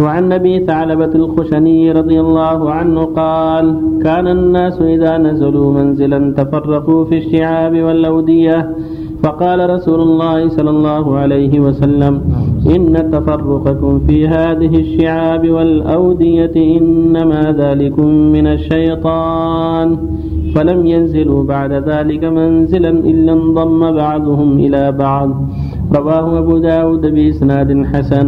وعن 0.00 0.32
أبي 0.32 0.54
ثعلبة 0.66 1.12
الخشني 1.14 1.92
رضي 1.92 2.20
الله 2.20 2.70
عنه 2.70 3.04
قال: 3.04 3.64
كان 4.04 4.28
الناس 4.28 4.80
إذا 4.80 5.18
نزلوا 5.18 5.72
منزلا 5.72 6.34
تفرقوا 6.36 7.04
في 7.04 7.18
الشعاب 7.18 7.74
والأودية. 7.86 8.58
فقال 9.22 9.70
رسول 9.70 10.00
الله 10.00 10.48
صلى 10.48 10.70
الله 10.70 11.16
عليه 11.16 11.60
وسلم: 11.60 12.14
إن 12.76 13.10
تفرقكم 13.12 13.92
في 14.06 14.28
هذه 14.28 14.72
الشعاب 14.84 15.50
والأودية 15.50 16.78
إنما 16.78 17.42
ذلكم 17.62 18.06
من 18.06 18.46
الشيطان. 18.46 19.88
فلم 20.54 20.86
ينزلوا 20.86 21.42
بعد 21.44 21.72
ذلك 21.72 22.24
منزلا 22.24 22.90
إلا 22.90 23.32
انضم 23.32 23.92
بعضهم 23.92 24.58
إلى 24.58 24.92
بعض. 24.92 25.30
رواه 25.96 26.38
أبو 26.38 26.58
داود 26.58 27.04
بإسناد 27.14 27.86
حسن. 27.92 28.26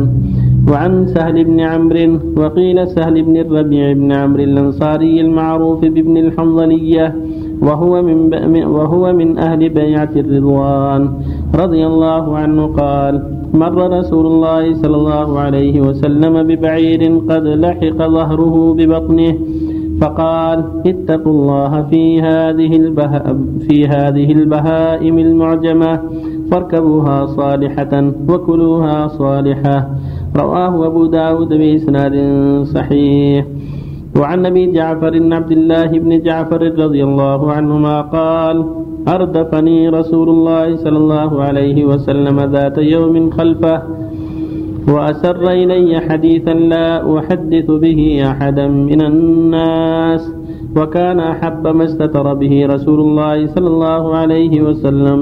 وعن 0.70 1.06
سهل 1.06 1.44
بن 1.44 1.60
عمرو 1.60 2.18
وقيل 2.36 2.88
سهل 2.88 3.22
بن 3.22 3.36
الربيع 3.36 3.92
بن 3.92 4.12
عمرو 4.12 4.42
الأنصاري 4.42 5.20
المعروف 5.20 5.80
بابن 5.80 6.16
الحنظلية 6.16 7.14
وهو 7.62 8.02
من 8.02 8.18
وهو 8.64 9.12
من 9.12 9.38
أهل 9.38 9.68
بيعة 9.68 10.10
الرضوان 10.16 11.02
رضي 11.54 11.86
الله 11.86 12.36
عنه 12.36 12.66
قال 12.66 13.14
مر 13.54 13.98
رسول 13.98 14.26
الله 14.26 14.74
صلى 14.74 14.96
الله 14.96 15.38
عليه 15.38 15.80
وسلم 15.80 16.42
ببعير 16.42 17.02
قد 17.30 17.46
لحق 17.46 17.98
ظهره 18.16 18.74
ببطنه 18.78 19.34
فقال 20.00 20.64
اتقوا 20.86 21.32
الله 21.32 21.82
في 21.90 22.22
هذه 22.22 22.72
في 23.68 23.86
هذه 23.86 24.32
البهائم 24.32 25.18
المعجمة 25.18 26.00
فاركبوها 26.50 27.26
صالحة 27.26 28.12
وكلوها 28.28 29.08
صالحة 29.08 29.88
رواه 30.36 30.86
أبو 30.86 31.06
داود 31.06 31.48
بإسناد 31.48 32.14
صحيح. 32.64 33.46
وعن 34.20 34.46
أبي 34.46 34.72
جعفر 34.72 35.10
بن 35.10 35.32
عبد 35.32 35.52
الله 35.52 35.86
بن 35.86 36.20
جعفر 36.22 36.62
رضي 36.78 37.04
الله 37.04 37.52
عنهما 37.52 38.00
قال 38.00 38.64
أردفني 39.08 39.88
رسول 39.88 40.28
الله 40.28 40.76
صلى 40.76 40.98
الله 40.98 41.42
عليه 41.42 41.84
وسلم 41.84 42.40
ذات 42.40 42.78
يوم 42.78 43.30
خلفه 43.30 43.82
وأسر 44.88 45.50
إلي 45.50 46.00
حديثا 46.00 46.54
لا 46.54 47.18
أحدث 47.18 47.70
به 47.70 48.00
أحدا 48.30 48.66
من 48.68 49.00
الناس 49.00 50.34
وكان 50.76 51.20
أحب 51.20 51.66
ما 51.66 51.84
استتر 51.84 52.34
به 52.34 52.66
رسول 52.66 53.00
الله 53.00 53.46
صلى 53.46 53.68
الله 53.68 54.16
عليه 54.16 54.62
وسلم. 54.62 55.20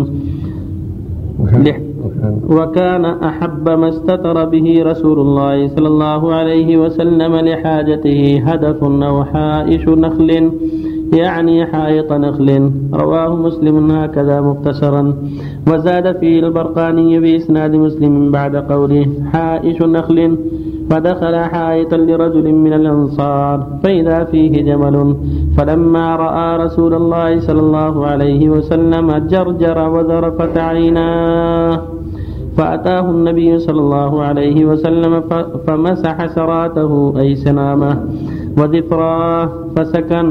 وكان 2.50 3.04
أحب 3.04 3.68
ما 3.68 3.88
استتر 3.88 4.44
به 4.44 4.82
رسول 4.82 5.20
الله 5.20 5.68
صلى 5.68 5.88
الله 5.88 6.34
عليه 6.34 6.76
وسلم 6.76 7.36
لحاجته 7.36 8.42
هدف 8.46 8.82
أو 8.84 9.24
حائش 9.24 9.88
نخل 9.88 10.30
يعني 11.12 11.66
حائط 11.66 12.12
نخل. 12.12 12.70
رواه 12.94 13.36
مسلم 13.36 13.90
هكذا 13.90 14.40
مختصرا. 14.40 15.14
وزاد 15.68 16.16
فيه 16.20 16.40
البرقاني 16.40 17.20
بإسناد 17.20 17.72
مسلم 17.76 18.30
بعد 18.30 18.56
قوله 18.56 19.06
حائش 19.32 19.82
نخل 19.82 20.36
فدخل 20.90 21.34
حائطا 21.36 21.96
لرجل 21.96 22.52
من 22.52 22.72
الأنصار 22.72 23.66
فإذا 23.82 24.24
فيه 24.24 24.62
جمل. 24.62 25.16
فلما 25.56 26.16
رأى 26.16 26.64
رسول 26.64 26.94
الله 26.94 27.40
صلى 27.40 27.60
الله 27.60 28.06
عليه 28.06 28.50
وسلم 28.50 29.06
جرجر 29.32 29.78
وذرفت 29.88 30.58
عيناه 30.58 31.80
فأتاه 32.56 33.10
النبي 33.10 33.58
صلى 33.58 33.80
الله 33.80 34.22
عليه 34.22 34.64
وسلم 34.64 35.22
فمسح 35.66 36.26
سراته 36.26 37.14
أي 37.18 37.36
سنامه. 37.36 37.92
وذفراه 38.58 39.48
فسكن. 39.76 40.26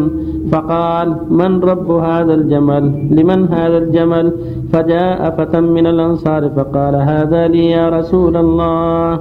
فقال 0.51 1.07
من 1.29 1.51
رب 1.59 1.91
هذا 1.91 2.33
الجمل؟ 2.33 2.83
لمن 3.11 3.39
هذا 3.47 3.77
الجمل؟ 3.77 4.25
فجاء 4.73 5.19
فتى 5.37 5.59
من 5.61 5.85
الأنصار 5.87 6.49
فقال 6.49 6.95
هذا 6.95 7.47
لي 7.47 7.69
يا 7.69 7.89
رسول 7.89 8.37
الله. 8.37 9.19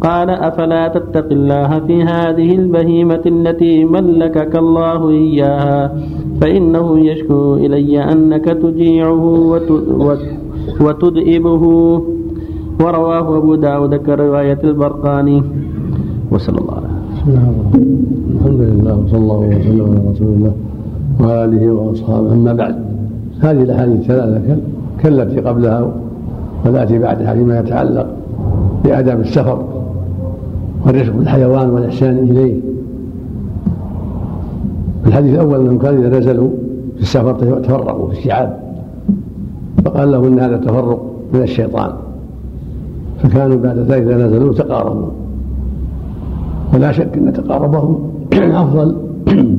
قال 0.00 0.30
أفلا 0.30 0.88
تتق 0.88 1.28
الله 1.30 1.70
في 1.86 2.02
هذه 2.02 2.50
البهيمة 2.54 3.24
التي 3.26 3.84
ملكك 3.84 4.56
الله 4.56 5.00
إياها؟ 5.10 5.82
فإنه 6.40 6.86
يشكو 6.98 7.54
إلي 7.54 8.02
أنك 8.12 8.44
تجيعه 8.44 9.24
وتدئبه 10.80 11.64
ورواه 12.80 13.26
أبو 13.38 13.54
داود 13.54 13.94
كرواية 13.94 14.58
البرقاني. 14.64 15.38
وصلى 16.32 16.58
الله 16.58 16.76
عليه 16.76 16.91
وسلم 17.22 17.54
الحمد 18.34 18.60
لله 18.60 18.96
وصلى 18.96 19.18
الله 19.18 19.38
وسلم 19.38 19.86
على 19.90 20.10
رسول 20.10 20.28
الله 20.28 20.52
وعلى 21.20 21.44
آله 21.44 21.72
وأصحابه. 21.72 22.32
أما 22.32 22.52
بعد 22.52 22.74
هذه 23.40 23.62
الأحاديث 23.62 24.00
الثلاثة 24.00 24.56
كالتي 24.98 25.40
قبلها 25.40 25.92
والتي 26.64 26.98
بعدها 26.98 27.34
فيما 27.34 27.58
يتعلق 27.58 28.06
بآداب 28.84 29.20
السفر 29.20 29.64
والرفق 30.86 31.12
بالحيوان 31.16 31.70
والإحسان 31.70 32.18
إليه. 32.18 32.60
الحديث 35.06 35.34
الأول 35.34 35.60
أنهم 35.60 35.78
كانوا 35.78 36.00
إذا 36.00 36.18
نزلوا 36.18 36.50
في 36.96 37.02
السفر 37.02 37.32
تفرقوا 37.60 38.08
في 38.08 38.18
الشعاب. 38.18 38.58
فقال 39.84 40.12
له 40.12 40.28
إن 40.28 40.38
هذا 40.38 40.54
التفرق 40.56 41.02
من 41.34 41.42
الشيطان. 41.42 41.90
فكانوا 43.18 43.56
بعد 43.56 43.78
ذلك 43.78 44.02
إذا 44.02 44.26
نزلوا 44.26 44.52
تقاربوا. 44.52 45.21
ولا 46.74 46.92
شك 46.92 47.18
أن 47.18 47.32
تقاربهم 47.32 48.10
أفضل 48.32 48.96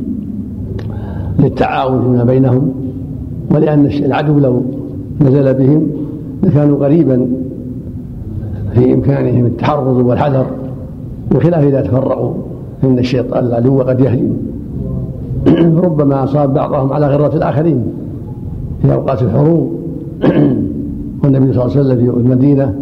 للتعاون 1.39 2.01
فيما 2.01 2.23
بينهم 2.23 2.73
ولأن 3.51 3.85
العدو 3.85 4.39
لو 4.39 4.61
نزل 5.21 5.53
بهم 5.53 5.87
لكانوا 6.43 6.85
قريبا 6.85 7.27
في 8.73 8.93
إمكانهم 8.93 9.45
التحرز 9.45 9.97
والحذر 9.97 10.45
بخلاف 11.31 11.63
إذا 11.63 11.81
تفرقوا 11.81 12.33
فإن 12.81 12.99
الشيطان 12.99 13.45
العدو 13.45 13.81
قد 13.81 13.99
يهجم. 13.99 14.33
ربما 15.85 16.23
أصاب 16.23 16.53
بعضهم 16.53 16.93
على 16.93 17.07
غرة 17.07 17.35
الآخرين 17.35 17.83
في 18.81 18.93
أوقات 18.93 19.21
الحروب. 19.21 19.73
والنبي 21.23 21.53
صلى 21.53 21.63
الله 21.63 21.77
عليه 21.77 21.79
وسلم 21.79 21.95
في 21.97 22.19
المدينة 22.19 22.75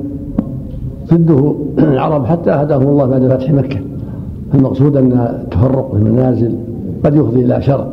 ضده 1.14 1.56
العرب 1.78 2.26
حتى 2.26 2.52
هداهم 2.52 2.88
الله 2.88 3.06
بعد 3.06 3.28
فتح 3.28 3.52
مكة. 3.52 3.80
المقصود 4.56 4.98
أن 4.98 5.12
التفرق 5.12 5.92
في 5.92 5.98
المنازل 5.98 6.56
قد 7.06 7.16
يفضي 7.16 7.46
إلى 7.46 7.62
شر 7.62 7.88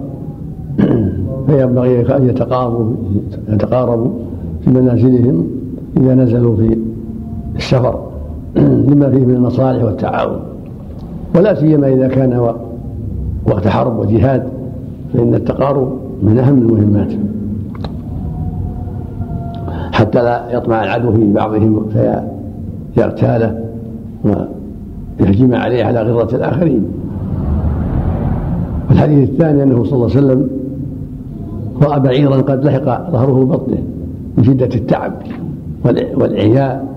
فينبغي 1.47 2.17
أن 2.17 2.29
يتقاربوا 2.29 2.93
يتقاربوا 3.49 4.11
في 4.65 4.71
منازلهم 4.71 5.47
إذا 5.97 6.15
نزلوا 6.15 6.57
في 6.57 6.79
السفر 7.57 8.01
لما 8.89 9.11
فيه 9.11 9.27
من 9.27 9.35
المصالح 9.35 9.85
والتعاون. 9.85 10.41
ولا 11.37 11.55
سيما 11.55 11.89
إذا 11.89 12.09
كان 12.09 12.53
وقت 13.47 13.69
حرب 13.69 13.99
وجهاد 13.99 14.49
فإن 15.15 15.35
التقارب 15.35 15.93
من 16.23 16.39
أهم 16.39 16.59
المهمات. 16.59 17.13
حتى 19.93 20.23
لا 20.23 20.43
يطمع 20.53 20.85
العدو 20.85 21.13
في 21.13 21.33
بعضهم 21.33 21.87
فيغتاله 22.95 23.65
ويهجم 25.21 25.55
عليه 25.55 25.85
على 25.85 26.03
غرة 26.03 26.37
الآخرين. 26.37 26.85
والحديث 28.89 29.29
الثاني 29.31 29.63
أنه 29.63 29.85
صلى 29.85 29.93
الله 29.93 30.11
عليه 30.17 30.19
وسلم 30.19 30.49
رأى 31.83 32.01
بعيرا 32.01 32.37
قد 32.37 32.65
لحق 32.65 33.11
ظهره 33.11 33.45
بطنه 33.45 33.83
من 34.39 34.45
شدة 34.45 34.75
التعب 34.75 35.13
والإعياء. 36.15 36.89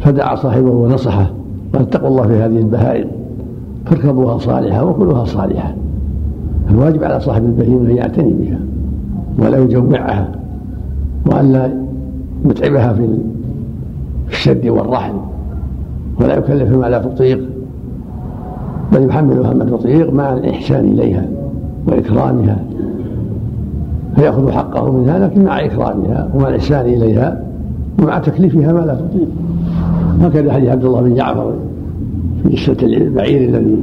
فدعا 0.00 0.36
صاحبه 0.36 0.70
ونصحه 0.70 1.30
قال 1.72 1.82
اتقوا 1.82 2.08
الله 2.08 2.26
في 2.26 2.34
هذه 2.34 2.58
البهائم 2.58 3.08
فاركبوها 3.86 4.38
صالحة 4.38 4.84
وكلوها 4.84 5.24
صالحة. 5.24 5.74
الواجب 6.70 7.04
على 7.04 7.20
صاحب 7.20 7.44
البهيمة 7.44 7.90
أن 7.90 7.96
يعتني 7.96 8.32
بها 8.32 8.58
ولا 9.38 9.58
يجوعها 9.58 10.28
وألا 11.26 11.70
يتعبها 12.44 12.92
في 12.92 13.08
الشد 14.28 14.66
والرحل 14.66 15.12
ولا 16.20 16.38
يكلف 16.38 16.76
ما 16.76 16.86
لا 16.86 16.98
تطيق 16.98 17.40
بل 18.92 19.04
يحملها 19.08 19.54
ما 19.54 19.64
تطيق 19.64 20.12
مع 20.12 20.32
الإحسان 20.32 20.84
إليها 20.84 21.28
وإكرامها 21.86 22.64
فيأخذ 24.16 24.50
حقه 24.50 24.92
منها 24.92 25.18
لكن 25.18 25.44
مع 25.44 25.64
إكرامها 25.64 26.28
ومع 26.34 26.48
الإحسان 26.48 26.86
إليها 26.86 27.44
ومع 28.02 28.18
تكليفها 28.18 28.72
ما 28.72 28.80
لا 28.80 28.94
تطيق. 28.94 29.28
هكذا 30.20 30.52
حديث 30.52 30.68
عبد 30.68 30.84
الله 30.84 31.00
بن 31.00 31.14
جعفر 31.14 31.52
في 32.42 32.56
قصة 32.56 32.86
البعير 32.86 33.48
الذي 33.48 33.76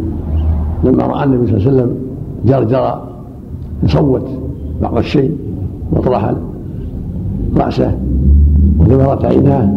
لما 0.83 1.03
رأى 1.03 1.23
النبي 1.23 1.47
صلى 1.47 1.57
الله 1.57 1.67
عليه 1.67 1.77
وسلم 1.77 1.95
جرجر 2.45 3.01
يصوت 3.83 4.27
بعض 4.81 4.97
الشيء 4.97 5.37
وطرح 5.91 6.33
رأسه 7.57 7.97
وثمرت 8.79 9.25
عيناه 9.25 9.73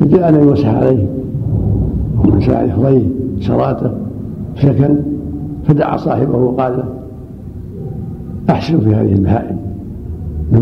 فجاء 0.00 0.28
النبي 0.28 0.48
يمسح 0.48 0.68
عليه. 0.68 1.06
ومن 2.24 2.40
سائر 2.40 2.70
حظيه 2.70 3.02
سراته 3.40 3.90
سكن 4.56 4.96
فدعا 5.64 5.96
صاحبه 5.96 6.36
وقال 6.38 6.72
له 6.72 6.84
أحسن 8.50 8.80
في 8.80 8.94
هذه 8.94 9.12
البهائم 9.12 9.60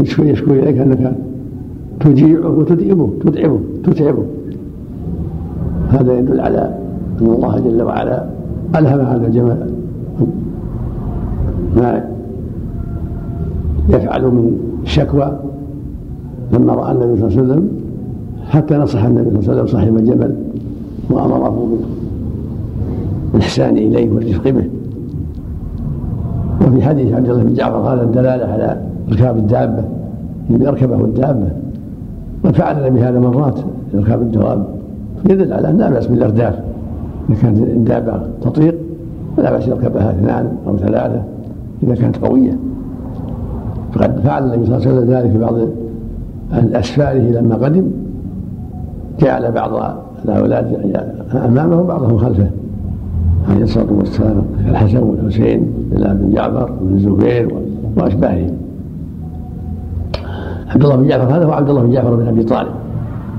شوي 0.05 0.35
شوي 0.35 0.63
اليك 0.63 0.79
أنك 0.79 1.17
تجيعه 2.01 2.49
وتتعبه 2.49 3.11
تتعبه 3.25 3.61
تتعبه. 3.85 4.25
هذا 5.91 6.19
يدل 6.19 6.41
على 6.41 6.79
أن 7.21 7.27
الله 7.27 7.61
جل 7.61 7.83
وعلا 7.83 8.25
ألهم 8.77 9.01
هذا 9.01 9.27
الجمال. 9.27 9.71
ما 11.77 12.05
يفعل 13.89 14.23
من 14.23 14.59
شكوى 14.85 15.39
لما 16.53 16.73
رأى 16.75 16.93
النبي 16.93 17.17
صلى 17.17 17.29
الله 17.29 17.39
عليه 17.39 17.53
وسلم 17.53 17.69
حتى 18.49 18.77
نصح 18.77 19.05
النبي 19.05 19.31
صلى 19.31 19.39
الله 19.39 19.51
عليه 19.51 19.63
وسلم 19.63 19.67
صاحب 19.67 19.97
الجبل 19.97 20.35
وأمره 21.11 21.79
بالإحسان 23.33 23.77
إليه 23.77 24.11
والرفق 24.11 24.51
به 24.51 24.65
وفي 26.67 26.83
حديث 26.83 27.15
عبد 27.15 27.29
الله 27.29 27.43
بن 27.43 27.55
جعفر 27.55 27.77
هذا 27.77 28.03
الدلالة 28.03 28.47
على 28.53 28.81
اركاب 29.09 29.37
الدابة 29.37 29.85
ان 30.51 30.63
يركبه 30.63 31.05
الدابة 31.05 31.49
وفعلنا 32.45 32.89
بهذا 32.89 33.21
مرات 33.21 33.59
اركاب 33.95 34.23
الدواب. 34.23 34.67
يدل 35.31 35.53
على 35.53 35.71
ان 35.71 35.77
لا 35.77 35.91
بأس 35.91 36.07
بالإرداف. 36.07 36.55
إذا 37.31 37.43
كانت 37.43 37.59
الدابة 37.59 38.21
تطيق 38.43 38.75
فلا 39.37 39.51
بأس 39.53 39.69
يركبها 39.69 40.11
اثنان 40.11 40.57
أو 40.67 40.77
ثلاثة 40.77 41.23
إذا 41.83 41.95
كانت 41.95 42.17
قوية. 42.17 42.59
فقد 43.93 44.21
فعل 44.21 44.45
النبي 44.45 44.67
صلى 44.67 44.77
الله 44.77 44.89
عليه 44.89 44.99
وسلم 44.99 45.11
ذلك 45.15 45.31
في 45.31 45.39
بعض 45.39 45.55
اسفاره 46.53 47.19
لما 47.19 47.55
قدم. 47.55 47.91
جعل 49.21 49.53
بعض 49.53 49.97
الاولاد 50.25 50.97
أمامه 51.35 51.81
وبعضهم 51.81 52.19
خلفه. 52.19 52.51
عليه 53.51 53.63
الصلاة 53.63 53.93
والسلام 53.93 54.43
الحسن 54.69 54.99
والحسين 54.99 55.63
بن 55.93 56.31
جعفر 56.35 56.73
وابن 56.73 56.95
الزبير 56.95 57.49
واشباههم 57.97 58.51
عبد 60.69 60.83
الله 60.83 60.97
بن 60.97 61.09
جعفر 61.09 61.37
هذا 61.37 61.45
هو 61.45 61.53
عبد 61.53 61.71
الله 61.71 61.83
بن 61.83 61.93
جعفر 61.93 62.15
بن 62.15 62.27
أبي 62.27 62.43
طالب. 62.43 62.69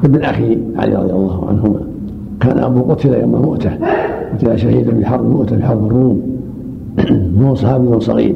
ابن 0.04 0.22
أخي 0.22 0.58
علي 0.76 0.96
رضي 0.96 1.14
الله 1.14 1.48
عنهما. 1.50 1.80
كان 2.40 2.60
ابوه 2.60 2.94
قتل 2.94 3.14
يوم 3.14 3.32
مؤتة. 3.32 3.72
قتل 4.34 4.60
شهيدا 4.60 4.96
في 4.96 5.06
حرب 5.06 5.30
مؤتة 5.30 5.58
في 5.58 5.64
حرب 5.64 5.86
الروم. 5.86 6.22
وهو 7.42 7.56
صحابي 7.56 8.00
صغير. 8.00 8.36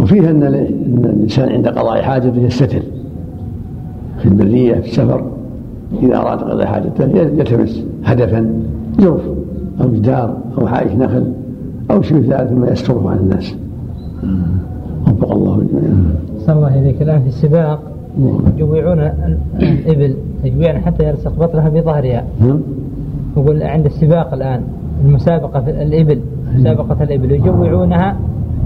وفيها 0.00 0.30
أن 0.30 0.42
الإنسان 0.42 1.48
عند 1.48 1.68
قضاء 1.68 2.02
حاجته 2.02 2.40
يستتر. 2.40 2.82
في 4.18 4.26
البرية 4.26 4.74
في 4.74 4.88
السفر. 4.88 5.27
إذا 6.02 6.16
أراد 6.16 6.38
قضاء 6.38 6.66
حاجته 6.66 7.04
يلتمس 7.04 7.84
هدفا 8.04 8.50
جرف 9.00 9.20
أو 9.80 9.88
جدار 9.88 10.36
أو 10.58 10.66
حائش 10.66 10.92
نخل 10.92 11.32
أو 11.90 12.02
شيء 12.02 12.18
ذلك 12.18 12.52
مما 12.52 12.70
يستره 12.70 13.10
عن 13.10 13.16
الناس. 13.16 13.54
وفق 15.06 15.32
الله 15.32 15.54
الجميع. 15.58 15.90
صلى 16.38 16.56
الله 16.56 16.78
إليك. 16.78 17.02
الآن 17.02 17.20
في 17.20 17.28
السباق 17.28 17.80
يجوعون 18.56 19.10
الإبل 19.60 20.14
يجوعون 20.44 20.78
حتى 20.78 21.08
يلصق 21.08 21.32
بطنها 21.40 21.68
بظهرها. 21.68 22.24
نعم. 22.40 22.60
يقول 23.36 23.62
عند 23.62 23.84
السباق 23.84 24.34
الآن 24.34 24.60
المسابقة 25.04 25.60
في 25.60 25.70
الإبل 25.70 26.20
مسابقة 26.54 27.02
الإبل 27.02 27.32
يجوعونها 27.32 28.16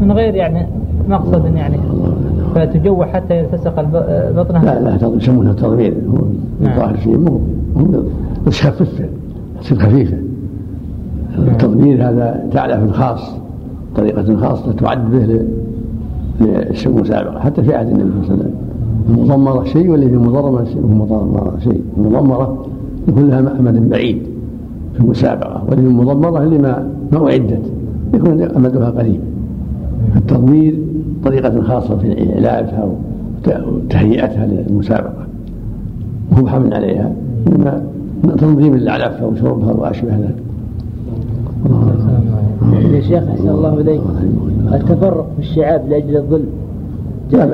من 0.01 0.13
غير 0.13 0.35
يعني 0.35 0.67
مقصد 1.09 1.45
يعني. 1.57 1.77
فتجوع 2.55 3.07
حتى 3.07 3.39
يلتصق 3.39 3.81
بطنها 4.37 4.65
لا 4.65 4.99
لا 4.99 5.17
يسمونها 5.17 5.53
تضمير 5.53 5.95
نعم. 6.61 6.73
الظاهر 6.73 6.97
فيه 6.97 7.17
مو 7.17 7.41
بس 8.47 8.61
خففه 8.61 9.05
تصير 9.61 9.79
خفيفة. 9.79 10.17
نعم. 11.39 11.49
التضمير 11.49 12.09
هذا 12.09 12.45
تعلف 12.53 12.93
خاص 12.93 13.31
طريقة 13.97 14.37
خاصة 14.37 14.73
تعد 14.73 15.11
به 15.11 15.45
للمسابقة 16.41 17.41
حتى 17.41 17.63
في 17.63 17.75
عهد 17.75 17.89
النبي 17.89 18.11
صلى 18.27 18.35
الله 18.35 18.45
عليه 18.45 18.45
وسلم. 18.45 18.55
المضمرة 19.11 19.65
شيء 19.65 19.91
واللي 19.91 20.09
في 20.09 20.15
المضرمة 20.15 20.67
المضمرة 20.77 21.55
شيء 21.59 21.83
المضمرة 21.97 22.67
يكون 23.09 23.29
لها 23.29 23.39
أمد 23.61 23.91
بعيد 23.91 24.23
في 24.95 25.01
المسابقة. 25.01 25.65
واللي 25.69 25.83
في 25.83 25.89
المضمرة 25.89 26.43
اللي 26.43 26.59
ما 26.59 26.89
ما 27.13 27.31
أعدت. 27.31 27.63
يكون 28.15 28.43
أمدها 28.43 28.91
قريب. 28.91 29.21
التضمير 30.17 30.79
طريقة 31.25 31.63
خاصة 31.63 31.97
في 31.97 32.33
إعلافها 32.35 32.89
وتهيئتها 33.47 34.47
للمسابقة. 34.47 35.27
وهو 36.33 36.49
حمل 36.49 36.75
عليها. 36.75 37.13
مما 37.47 37.83
تنظيم 38.39 38.75
الأعلاف 38.75 39.23
وشربها 39.23 39.73
وأشبه 39.73 40.17
ذلك. 40.17 40.37
يا 42.95 43.01
شيخ 43.01 43.29
أحسن 43.29 43.49
الله 43.49 43.81
إليك. 43.81 44.01
التفرق 44.75 45.31
في 45.37 45.43
الشعاب 45.43 45.89
لأجل 45.89 46.17
الظل 46.17 46.45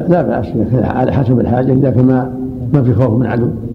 لا 0.09 0.23
بأس 0.23 0.47
على 0.73 1.13
حسب 1.13 1.41
الحاجة 1.41 1.73
إذا 1.73 1.91
كان 1.91 2.07
ما 2.07 2.31
ما 2.75 2.83
في 2.83 2.95
خوف 2.95 3.21
من 3.21 3.27
عدو. 3.27 3.49